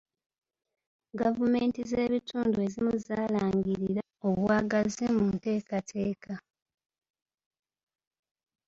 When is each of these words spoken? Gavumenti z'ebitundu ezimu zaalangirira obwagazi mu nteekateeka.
Gavumenti 1.19 1.79
z'ebitundu 1.89 2.57
ezimu 2.67 2.93
zaalangirira 3.05 4.03
obwagazi 4.27 5.05
mu 5.15 5.25
nteekateeka. 5.33 6.33